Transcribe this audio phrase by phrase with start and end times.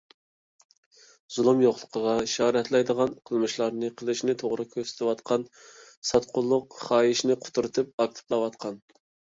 [1.35, 5.47] زۇلۇم يوقلىقىغا ئىشارەتلەيدىغان قىلمىشلارنى قىلىشنى توغرا كۆرسىتىۋاتقان،
[6.13, 8.85] ساتقۇنلۇق خاھىشىنى قۇترىتىپ ئاكتىپلاۋاتقان.